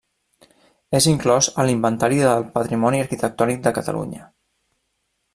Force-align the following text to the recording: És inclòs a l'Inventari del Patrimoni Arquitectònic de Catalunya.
És 0.99 1.07
inclòs 1.11 1.49
a 1.63 1.65
l'Inventari 1.67 2.17
del 2.21 2.45
Patrimoni 2.55 3.01
Arquitectònic 3.03 3.61
de 3.67 3.75
Catalunya. 3.79 4.23